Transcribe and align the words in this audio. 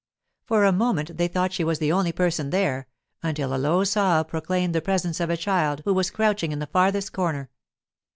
For 0.45 0.65
a 0.65 0.71
moment 0.71 1.15
they 1.17 1.27
thought 1.27 1.53
she 1.53 1.63
was 1.63 1.77
the 1.77 1.91
only 1.91 2.11
person 2.11 2.49
there, 2.49 2.87
until 3.21 3.53
a 3.53 3.59
low 3.61 3.83
sob 3.83 4.29
proclaimed 4.29 4.73
the 4.73 4.81
presence 4.81 5.19
of 5.19 5.29
a 5.29 5.37
child 5.37 5.83
who 5.85 5.93
was 5.93 6.09
crouching 6.09 6.51
in 6.51 6.57
the 6.57 6.65
farthest 6.65 7.13
corner. 7.13 7.51